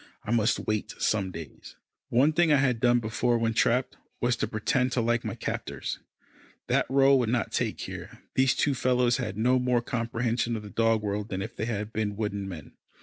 [0.23, 1.75] I must wait some days.
[2.09, 5.99] One thing I had done before when trapped, was to pretend to like my captors.
[6.65, 8.23] That rôle would not take here.
[8.33, 11.93] These two fellows had no more comprehension of the dog world than if they had
[11.93, 12.71] been wooden men.